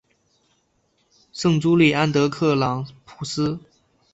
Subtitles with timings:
[1.31, 3.59] 圣朱利安德克朗普斯。